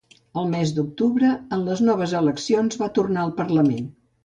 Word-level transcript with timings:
Al 0.43 0.45
mes 0.53 0.71
d'octubre 0.77 1.33
en 1.59 1.67
les 1.67 1.85
noves 1.91 2.17
eleccions 2.23 2.83
va 2.83 2.91
tornar 2.99 3.29
al 3.29 3.37
parlament. 3.45 3.89